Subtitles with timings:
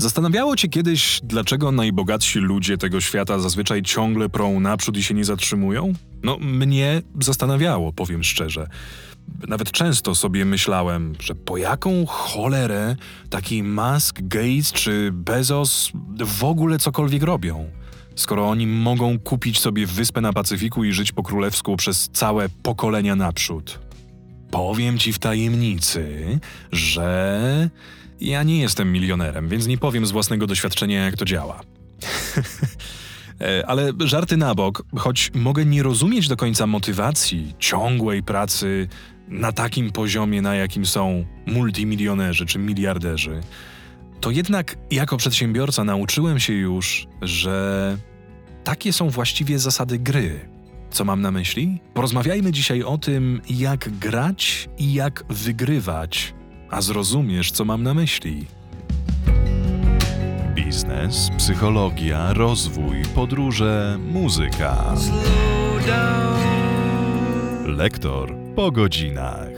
[0.00, 5.24] Zastanawiało cię kiedyś, dlaczego najbogatsi ludzie tego świata zazwyczaj ciągle prą naprzód i się nie
[5.24, 5.92] zatrzymują?
[6.22, 8.68] No, mnie zastanawiało, powiem szczerze.
[9.48, 12.96] Nawet często sobie myślałem, że po jaką cholerę
[13.30, 17.70] taki Musk, Gates czy Bezos w ogóle cokolwiek robią,
[18.14, 23.16] skoro oni mogą kupić sobie wyspę na Pacyfiku i żyć po królewsku przez całe pokolenia
[23.16, 23.78] naprzód.
[24.50, 26.38] Powiem ci w tajemnicy,
[26.72, 27.70] że
[28.20, 31.60] ja nie jestem milionerem, więc nie powiem z własnego doświadczenia, jak to działa.
[33.40, 38.88] E, Ale żarty na bok, choć mogę nie rozumieć do końca motywacji ciągłej pracy
[39.28, 43.40] na takim poziomie, na jakim są multimilionerzy czy miliarderzy,
[44.20, 47.96] to jednak jako przedsiębiorca nauczyłem się już, że
[48.64, 50.48] takie są właściwie zasady gry.
[50.90, 51.80] Co mam na myśli?
[51.94, 56.34] Porozmawiajmy dzisiaj o tym, jak grać i jak wygrywać,
[56.70, 58.46] a zrozumiesz, co mam na myśli.
[60.54, 64.94] Biznes, psychologia, rozwój, podróże, muzyka.
[67.66, 69.48] Lektor po godzinach.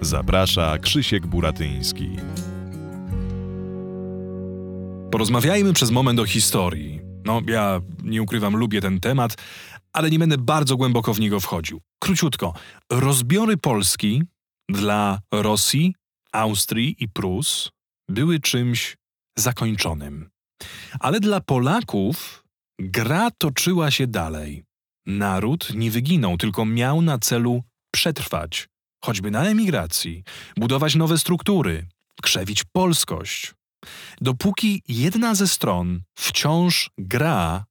[0.00, 2.16] Zaprasza Krzysiek Buratyński.
[5.10, 7.00] Porozmawiajmy przez moment o historii.
[7.24, 9.36] No, ja nie ukrywam, lubię ten temat,
[9.92, 11.80] ale nie będę bardzo głęboko w niego wchodził.
[11.98, 12.54] Króciutko,
[12.90, 14.22] rozbiory Polski
[14.68, 15.94] dla Rosji,
[16.32, 17.70] Austrii i Prus
[18.08, 18.96] były czymś
[19.38, 20.30] zakończonym.
[21.00, 22.44] Ale dla Polaków
[22.78, 24.64] gra toczyła się dalej.
[25.06, 27.62] Naród nie wyginął, tylko miał na celu
[27.94, 28.68] przetrwać,
[29.04, 30.24] choćby na emigracji,
[30.56, 31.86] budować nowe struktury,
[32.22, 33.54] krzewić polskość.
[34.20, 37.64] Dopóki jedna ze stron wciąż gra,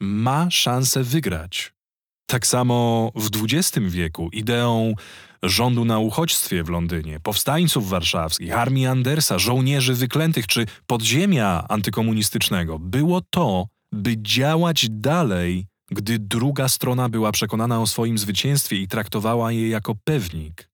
[0.00, 1.72] ma szansę wygrać.
[2.26, 4.94] Tak samo w XX wieku ideą
[5.42, 13.20] rządu na uchodźstwie w Londynie, powstańców warszawskich, armii Andersa, żołnierzy wyklętych czy podziemia antykomunistycznego było
[13.30, 19.68] to, by działać dalej, gdy druga strona była przekonana o swoim zwycięstwie i traktowała je
[19.68, 20.70] jako pewnik.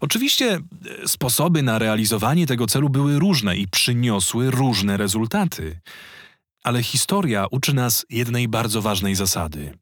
[0.00, 0.60] Oczywiście
[1.02, 5.80] e, sposoby na realizowanie tego celu były różne i przyniosły różne rezultaty.
[6.64, 9.72] Ale historia uczy nas jednej bardzo ważnej zasady.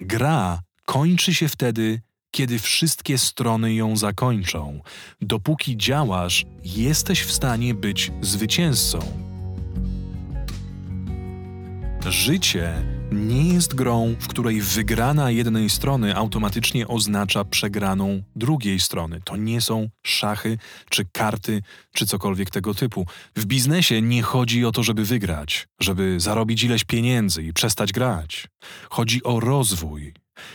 [0.00, 2.00] Gra kończy się wtedy,
[2.30, 4.80] kiedy wszystkie strony ją zakończą.
[5.20, 8.98] Dopóki działasz, jesteś w stanie być zwycięzcą.
[12.06, 19.20] Życie nie jest grą, w której wygrana jednej strony automatycznie oznacza przegraną drugiej strony.
[19.24, 20.58] To nie są szachy,
[20.90, 21.62] czy karty,
[21.94, 23.06] czy cokolwiek tego typu.
[23.36, 28.48] W biznesie nie chodzi o to, żeby wygrać, żeby zarobić ileś pieniędzy i przestać grać.
[28.90, 30.14] Chodzi o rozwój.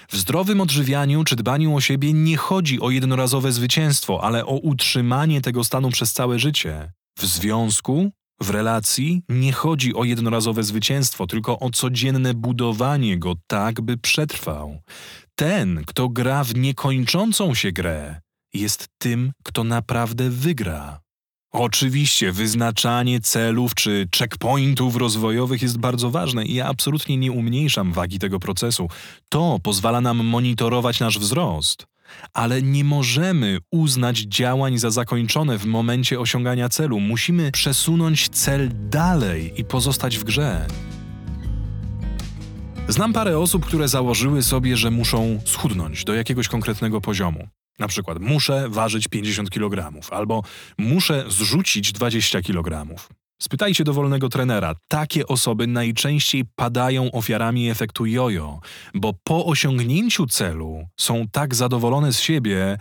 [0.09, 5.41] W zdrowym odżywianiu czy dbaniu o siebie nie chodzi o jednorazowe zwycięstwo, ale o utrzymanie
[5.41, 6.91] tego stanu przez całe życie.
[7.17, 13.81] W związku w relacji nie chodzi o jednorazowe zwycięstwo, tylko o codzienne budowanie go tak,
[13.81, 14.81] by przetrwał.
[15.35, 18.21] Ten, kto gra w niekończącą się grę,
[18.53, 20.99] jest tym, kto naprawdę wygra.
[21.51, 28.19] Oczywiście wyznaczanie celów czy checkpointów rozwojowych jest bardzo ważne i ja absolutnie nie umniejszam wagi
[28.19, 28.87] tego procesu.
[29.29, 31.92] To pozwala nam monitorować nasz wzrost
[32.33, 36.99] ale nie możemy uznać działań za zakończone w momencie osiągania celu.
[36.99, 40.67] Musimy przesunąć cel dalej i pozostać w grze.
[42.87, 47.47] Znam parę osób, które założyły sobie, że muszą schudnąć do jakiegoś konkretnego poziomu.
[47.79, 50.43] Na przykład muszę ważyć 50 kg albo
[50.77, 52.95] muszę zrzucić 20 kg.
[53.43, 54.75] Spytajcie dowolnego trenera.
[54.87, 58.59] Takie osoby najczęściej padają ofiarami efektu jojo,
[58.93, 62.77] bo po osiągnięciu celu są tak zadowolone z siebie,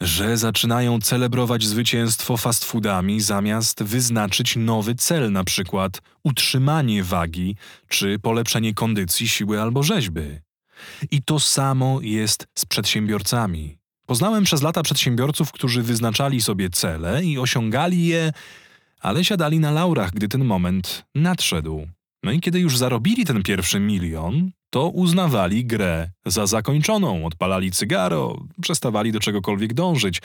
[0.00, 7.56] że zaczynają celebrować zwycięstwo fast foodami zamiast wyznaczyć nowy cel, na przykład utrzymanie wagi
[7.88, 10.38] czy polepszenie kondycji, siły albo rzeźby.
[11.10, 13.78] I to samo jest z przedsiębiorcami.
[14.06, 18.32] Poznałem przez lata przedsiębiorców, którzy wyznaczali sobie cele i osiągali je
[19.02, 21.86] ale siadali na laurach, gdy ten moment nadszedł.
[22.22, 28.46] No i kiedy już zarobili ten pierwszy milion, to uznawali grę za zakończoną, odpalali cygaro,
[28.60, 30.22] przestawali do czegokolwiek dążyć.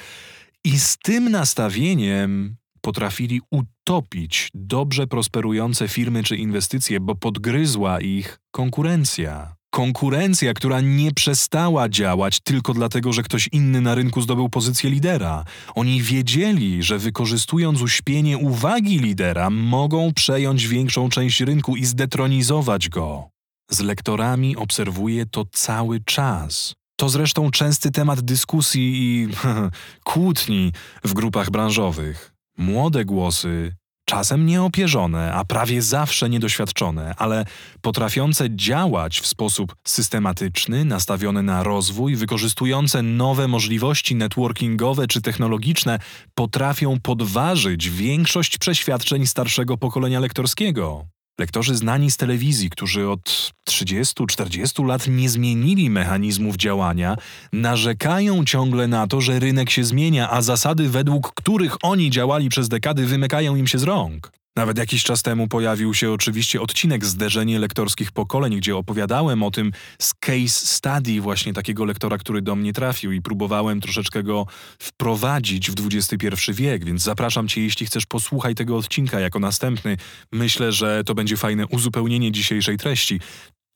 [0.63, 9.56] I z tym nastawieniem potrafili utopić dobrze prosperujące firmy czy inwestycje, bo podgryzła ich konkurencja.
[9.69, 15.43] Konkurencja, która nie przestała działać tylko dlatego, że ktoś inny na rynku zdobył pozycję lidera.
[15.75, 23.29] Oni wiedzieli, że wykorzystując uśpienie uwagi lidera, mogą przejąć większą część rynku i zdetronizować go.
[23.71, 26.73] Z lektorami obserwuję to cały czas.
[26.99, 29.27] To zresztą częsty temat dyskusji i
[30.11, 30.71] kłótni
[31.03, 32.33] w grupach branżowych.
[32.57, 33.75] Młode głosy,
[34.09, 37.45] czasem nieopierzone, a prawie zawsze niedoświadczone, ale
[37.81, 45.99] potrafiące działać w sposób systematyczny, nastawione na rozwój, wykorzystujące nowe możliwości networkingowe czy technologiczne,
[46.35, 51.16] potrafią podważyć większość przeświadczeń starszego pokolenia lektorskiego.
[51.39, 57.15] Lektorzy znani z telewizji, którzy od 30-40 lat nie zmienili mechanizmów działania,
[57.53, 62.69] narzekają ciągle na to, że rynek się zmienia, a zasady, według których oni działali przez
[62.69, 64.31] dekady, wymykają im się z rąk.
[64.57, 69.71] Nawet jakiś czas temu pojawił się oczywiście odcinek Zderzenie lektorskich pokoleń, gdzie opowiadałem o tym
[70.01, 74.45] z case study właśnie takiego lektora, który do mnie trafił i próbowałem troszeczkę go
[74.79, 79.97] wprowadzić w XXI wiek, więc zapraszam Cię, jeśli chcesz, posłuchaj tego odcinka jako następny.
[80.31, 83.19] Myślę, że to będzie fajne uzupełnienie dzisiejszej treści.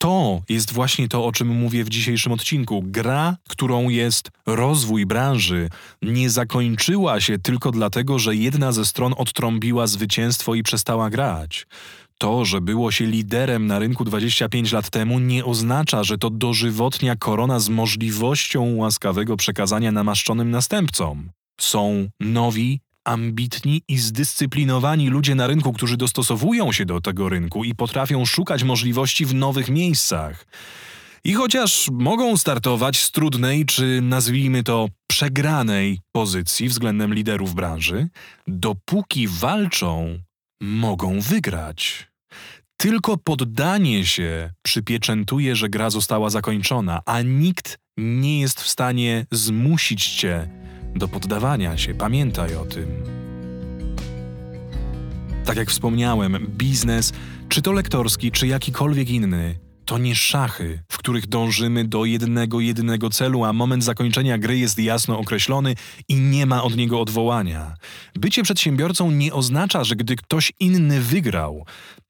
[0.02, 2.82] To jest właśnie to, o czym mówię w dzisiejszym odcinku.
[2.86, 5.68] Gra, którą jest rozwój branży,
[6.02, 11.66] nie zakończyła się tylko dlatego, że jedna ze stron odtrąbiła zwycięstwo i przestała grać.
[12.18, 17.16] To, że było się liderem na rynku 25 lat temu, nie oznacza, że to dożywotnia
[17.16, 21.30] korona z możliwością łaskawego przekazania namaszczonym następcom.
[21.60, 27.74] Są nowi, ambitni i zdyscyplinowani ludzie na rynku, którzy dostosowują się do tego rynku i
[27.74, 30.46] potrafią szukać możliwości w nowych miejscach.
[31.24, 38.08] I chociaż mogą startować z trudnej, czy nazwijmy to przegranej pozycji względem liderów branży,
[38.46, 40.18] dopóki walczą,
[40.60, 42.08] mogą wygrać.
[42.76, 50.08] Tylko poddanie się przypieczętuje, że gra została zakończona, a nikt nie jest w stanie zmusić
[50.08, 50.61] cię
[50.94, 51.94] do poddawania się.
[51.94, 52.86] Pamiętaj o tym.
[55.44, 57.12] Tak jak wspomniałem, biznes,
[57.48, 63.10] czy to lektorski, czy jakikolwiek inny, to nie szachy, w których dążymy do jednego, jedynego
[63.10, 65.74] celu, a moment zakończenia gry jest jasno określony
[66.08, 67.74] i nie ma od niego odwołania.
[68.14, 71.66] Bycie przedsiębiorcą nie oznacza, że gdy ktoś inny wygrał,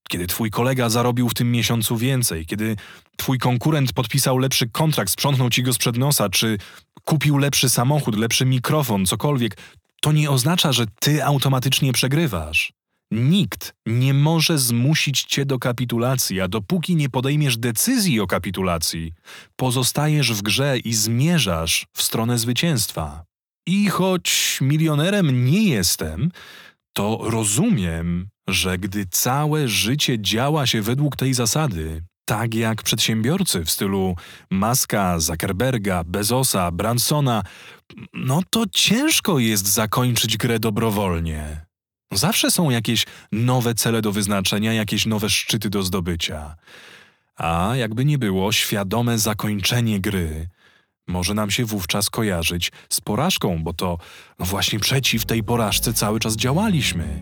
[0.09, 2.77] kiedy twój kolega zarobił w tym miesiącu więcej, kiedy
[3.17, 6.59] twój konkurent podpisał lepszy kontrakt, sprzątnął ci go sprzed nosa, czy
[7.05, 9.57] kupił lepszy samochód, lepszy mikrofon, cokolwiek,
[10.01, 12.73] to nie oznacza, że ty automatycznie przegrywasz.
[13.11, 19.13] Nikt nie może zmusić cię do kapitulacji, a dopóki nie podejmiesz decyzji o kapitulacji,
[19.57, 23.25] pozostajesz w grze i zmierzasz w stronę zwycięstwa.
[23.67, 26.31] I choć milionerem nie jestem,
[26.93, 33.71] to rozumiem, że gdy całe życie działa się według tej zasady, tak jak przedsiębiorcy w
[33.71, 34.15] stylu
[34.51, 37.43] Maska, Zuckerberga, Bezosa, Bransona,
[38.15, 41.67] no to ciężko jest zakończyć grę dobrowolnie.
[42.13, 46.57] Zawsze są jakieś nowe cele do wyznaczenia, jakieś nowe szczyty do zdobycia.
[47.37, 50.49] A jakby nie było, świadome zakończenie gry
[51.09, 53.99] może nam się wówczas kojarzyć z porażką, bo to
[54.39, 57.21] właśnie przeciw tej porażce cały czas działaliśmy.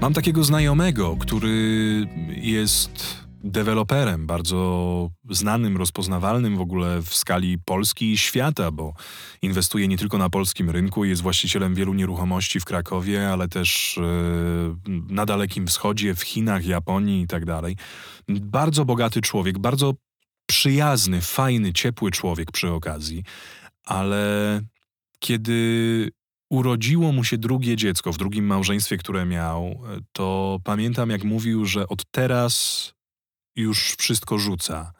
[0.00, 2.06] Mam takiego znajomego, który
[2.36, 8.94] jest deweloperem, bardzo znanym, rozpoznawalnym w ogóle w skali Polski i świata, bo
[9.42, 14.00] inwestuje nie tylko na polskim rynku, jest właścicielem wielu nieruchomości w Krakowie, ale też
[14.88, 17.76] yy, na Dalekim Wschodzie, w Chinach, Japonii i tak dalej.
[18.28, 19.94] Bardzo bogaty człowiek, bardzo
[20.46, 23.24] przyjazny, fajny, ciepły człowiek przy okazji,
[23.84, 24.60] ale
[25.18, 26.10] kiedy
[26.50, 29.80] urodziło mu się drugie dziecko w drugim małżeństwie, które miał,
[30.12, 32.96] to pamiętam, jak mówił, że od teraz
[33.56, 34.92] już wszystko rzuca.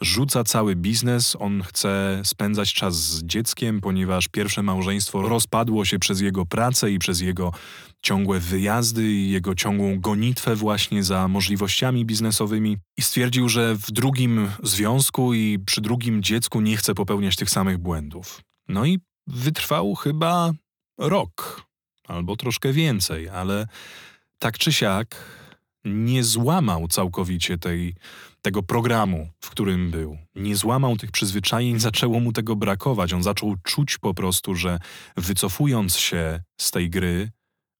[0.00, 6.20] Rzuca cały biznes, on chce spędzać czas z dzieckiem, ponieważ pierwsze małżeństwo rozpadło się przez
[6.20, 7.52] jego pracę i przez jego
[8.02, 14.50] ciągłe wyjazdy i jego ciągłą gonitwę właśnie za możliwościami biznesowymi i stwierdził, że w drugim
[14.62, 18.40] związku i przy drugim dziecku nie chce popełniać tych samych błędów.
[18.68, 20.52] No i wytrwał chyba
[20.98, 21.62] rok
[22.08, 23.66] albo troszkę więcej, ale
[24.38, 25.16] tak czy siak
[25.84, 27.94] nie złamał całkowicie tej,
[28.42, 30.18] tego programu, w którym był.
[30.34, 33.12] Nie złamał tych przyzwyczajeń, zaczęło mu tego brakować.
[33.12, 34.78] On zaczął czuć po prostu, że
[35.16, 37.30] wycofując się z tej gry,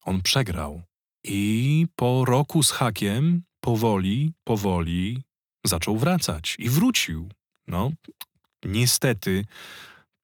[0.05, 0.83] on przegrał.
[1.25, 5.23] I po roku z hakiem, powoli, powoli
[5.65, 7.31] zaczął wracać i wrócił.
[7.67, 7.91] No,
[8.65, 9.45] niestety,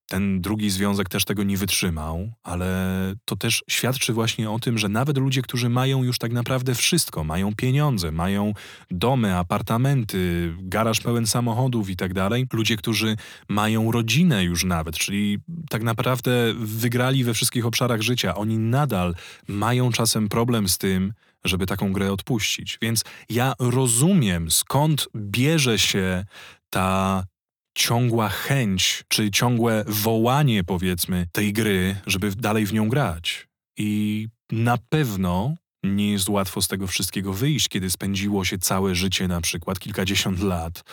[0.08, 2.94] ten drugi związek też tego nie wytrzymał, ale
[3.24, 7.24] to też świadczy właśnie o tym, że nawet ludzie, którzy mają już tak naprawdę wszystko,
[7.24, 8.52] mają pieniądze, mają
[8.90, 13.16] domy, apartamenty, garaż pełen samochodów i tak dalej, ludzie, którzy
[13.48, 15.38] mają rodzinę już nawet, czyli
[15.70, 19.14] tak naprawdę wygrali we wszystkich obszarach życia, oni nadal
[19.48, 21.12] mają czasem problem z tym,
[21.44, 22.78] żeby taką grę odpuścić.
[22.82, 26.24] Więc ja rozumiem, skąd bierze się
[26.70, 27.24] ta
[27.74, 33.48] ciągła chęć, czy ciągłe wołanie, powiedzmy, tej gry, żeby dalej w nią grać.
[33.78, 35.54] I na pewno
[35.84, 40.40] nie jest łatwo z tego wszystkiego wyjść, kiedy spędziło się całe życie, na przykład kilkadziesiąt
[40.40, 40.84] lat,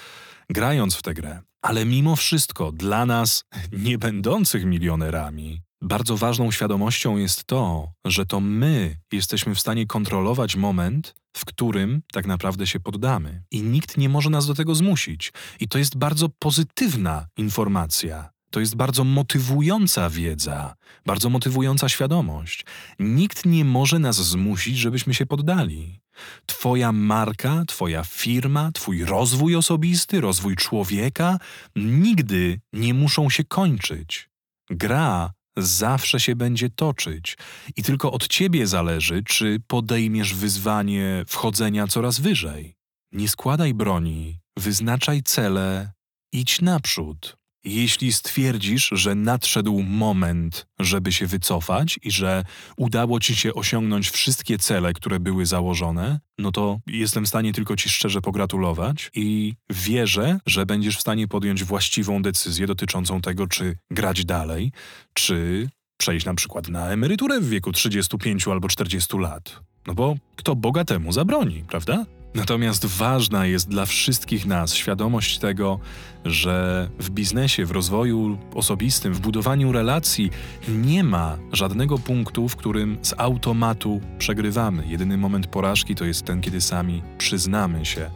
[0.49, 1.41] grając w tę grę.
[1.61, 8.39] Ale mimo wszystko, dla nas, nie będących milionerami, bardzo ważną świadomością jest to, że to
[8.39, 13.43] my jesteśmy w stanie kontrolować moment, w którym tak naprawdę się poddamy.
[13.51, 15.33] I nikt nie może nas do tego zmusić.
[15.59, 18.29] I to jest bardzo pozytywna informacja.
[18.51, 22.65] To jest bardzo motywująca wiedza, bardzo motywująca świadomość.
[22.99, 26.01] Nikt nie może nas zmusić, żebyśmy się poddali.
[26.45, 31.37] Twoja marka, Twoja firma, Twój rozwój osobisty, rozwój człowieka
[31.75, 34.29] nigdy nie muszą się kończyć.
[34.69, 37.37] Gra zawsze się będzie toczyć
[37.75, 42.75] i tylko od Ciebie zależy, czy podejmiesz wyzwanie wchodzenia coraz wyżej.
[43.11, 45.91] Nie składaj broni, wyznaczaj cele,
[46.33, 47.40] idź naprzód.
[47.63, 52.43] Jeśli stwierdzisz, że nadszedł moment, żeby się wycofać i że
[52.77, 57.75] udało ci się osiągnąć wszystkie cele, które były założone, no to jestem w stanie tylko
[57.75, 63.75] ci szczerze pogratulować i wierzę, że będziesz w stanie podjąć właściwą decyzję dotyczącą tego, czy
[63.91, 64.71] grać dalej,
[65.13, 69.59] czy przejść na przykład na emeryturę w wieku 35 albo 40 lat.
[69.87, 72.05] No bo kto Boga temu zabroni, prawda?
[72.35, 75.79] Natomiast ważna jest dla wszystkich nas świadomość tego,
[76.25, 80.29] że w biznesie, w rozwoju osobistym, w budowaniu relacji
[80.67, 84.87] nie ma żadnego punktu, w którym z automatu przegrywamy.
[84.87, 88.11] Jedyny moment porażki to jest ten, kiedy sami przyznamy się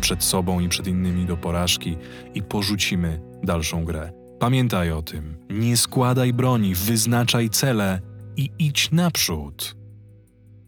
[0.00, 1.96] przed sobą i przed innymi do porażki
[2.34, 4.12] i porzucimy dalszą grę.
[4.38, 5.36] Pamiętaj o tym.
[5.50, 8.00] Nie składaj broni, wyznaczaj cele
[8.36, 9.76] i idź naprzód.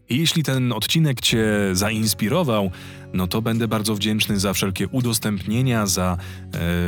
[0.09, 2.71] Jeśli ten odcinek Cię zainspirował,
[3.13, 6.17] no to będę bardzo wdzięczny za wszelkie udostępnienia, za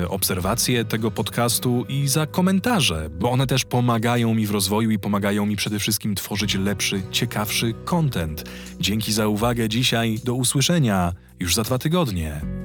[0.01, 4.99] e, obserwacje tego podcastu i za komentarze, bo one też pomagają mi w rozwoju i
[4.99, 8.43] pomagają mi przede wszystkim tworzyć lepszy, ciekawszy content.
[8.79, 12.60] Dzięki za uwagę dzisiaj, do usłyszenia już za dwa tygodnie.